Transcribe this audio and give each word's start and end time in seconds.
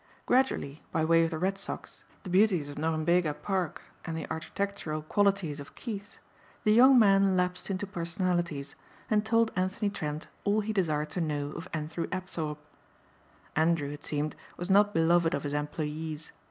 Gradually, 0.25 0.81
by 0.91 1.05
way 1.05 1.23
of 1.23 1.29
the 1.29 1.37
Red 1.37 1.59
Sox, 1.59 2.03
the 2.23 2.29
beauties 2.31 2.69
of 2.69 2.77
Norumbega 2.79 3.35
Park 3.39 3.83
and 4.03 4.17
the 4.17 4.25
architectural 4.31 5.03
qualities 5.03 5.59
of 5.59 5.75
Keith's, 5.75 6.17
the 6.63 6.73
young 6.73 6.97
man 6.97 7.37
lapsed 7.37 7.69
into 7.69 7.85
personalities 7.85 8.73
and 9.11 9.23
told 9.23 9.51
Anthony 9.55 9.91
Trent 9.91 10.25
all 10.43 10.61
he 10.61 10.73
desired 10.73 11.11
to 11.11 11.21
know 11.21 11.51
of 11.51 11.67
Andrew 11.71 12.07
Apthorpe. 12.11 12.65
Andrew, 13.55 13.89
it 13.91 14.03
seemed, 14.03 14.35
was 14.57 14.71
not 14.71 14.91
beloved 14.91 15.35
of 15.35 15.43
his 15.43 15.53
employees. 15.53 16.31